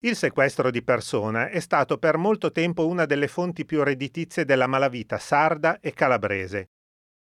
[0.00, 4.68] Il sequestro di persona è stato per molto tempo una delle fonti più redditizie della
[4.68, 6.70] malavita sarda e calabrese.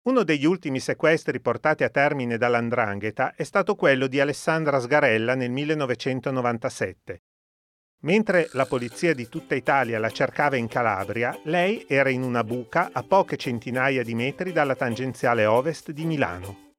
[0.03, 5.51] Uno degli ultimi sequestri portati a termine dall'Andrangheta è stato quello di Alessandra Sgarella nel
[5.51, 7.23] 1997.
[8.03, 12.91] Mentre la polizia di tutta Italia la cercava in Calabria, lei era in una buca
[12.93, 16.75] a poche centinaia di metri dalla tangenziale ovest di Milano.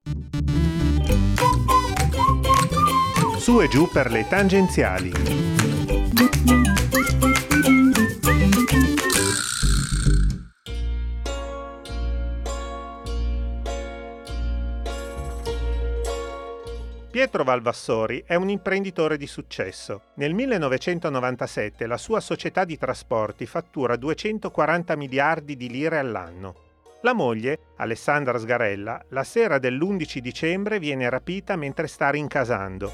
[3.37, 5.52] Su e giù per le tangenziali.
[17.13, 20.01] Pietro Valvassori è un imprenditore di successo.
[20.15, 26.55] Nel 1997 la sua società di trasporti fattura 240 miliardi di lire all'anno.
[27.03, 32.91] La moglie, Alessandra Sgarella, la sera dell'11 dicembre viene rapita mentre sta rincasando.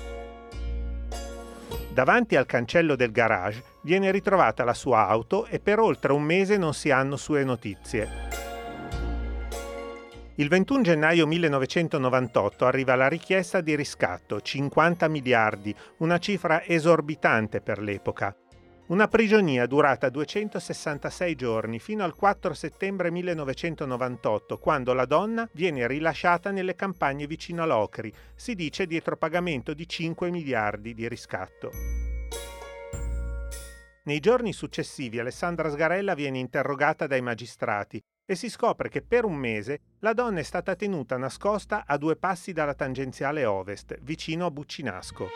[1.93, 6.57] Davanti al cancello del garage viene ritrovata la sua auto e per oltre un mese
[6.57, 8.48] non si hanno sue notizie.
[10.39, 17.79] Il 21 gennaio 1998 arriva la richiesta di riscatto, 50 miliardi, una cifra esorbitante per
[17.79, 18.33] l'epoca.
[18.87, 26.51] Una prigionia durata 266 giorni fino al 4 settembre 1998, quando la donna viene rilasciata
[26.51, 31.98] nelle campagne vicino a Locri, si dice dietro pagamento di 5 miliardi di riscatto.
[34.09, 39.35] Nei giorni successivi Alessandra Sgarella viene interrogata dai magistrati e si scopre che per un
[39.35, 44.49] mese la donna è stata tenuta nascosta a due passi dalla tangenziale ovest, vicino a
[44.49, 45.29] Buccinasco.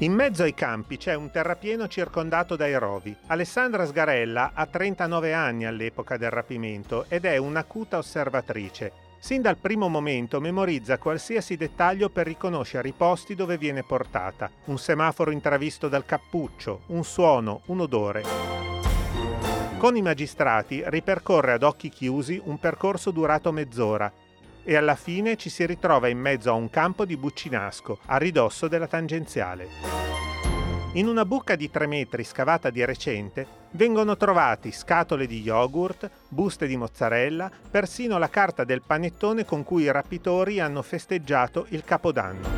[0.00, 3.16] In mezzo ai campi c'è un terrapieno circondato dai rovi.
[3.28, 9.08] Alessandra Sgarella ha 39 anni all'epoca del rapimento ed è un'acuta osservatrice.
[9.22, 14.50] Sin dal primo momento memorizza qualsiasi dettaglio per riconoscere i posti dove viene portata.
[14.64, 18.24] Un semaforo intravisto dal cappuccio, un suono, un odore.
[19.76, 24.10] Con i magistrati ripercorre ad occhi chiusi un percorso durato mezz'ora
[24.64, 28.68] e alla fine ci si ritrova in mezzo a un campo di Buccinasco, a ridosso
[28.68, 30.09] della tangenziale.
[30.94, 36.66] In una buca di tre metri scavata di recente vengono trovati scatole di yogurt, buste
[36.66, 42.48] di mozzarella, persino la carta del panettone con cui i rapitori hanno festeggiato il Capodanno.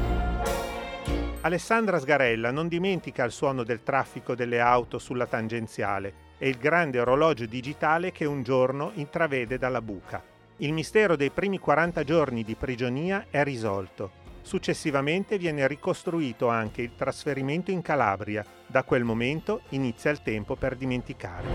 [1.43, 7.01] Alessandra Sgarella non dimentica il suono del traffico delle auto sulla tangenziale e il grande
[7.01, 10.23] orologio digitale che un giorno intravede dalla buca.
[10.57, 14.22] Il mistero dei primi 40 giorni di prigionia è risolto.
[14.43, 18.45] Successivamente viene ricostruito anche il trasferimento in Calabria.
[18.67, 21.47] Da quel momento inizia il tempo per dimenticare.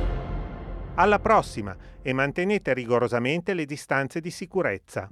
[0.96, 5.08] Alla prossima e mantenete rigorosamente le distanze di sicurezza.